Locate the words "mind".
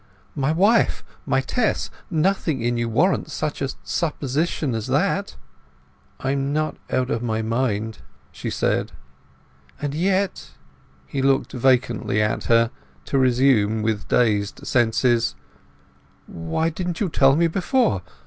7.43-7.99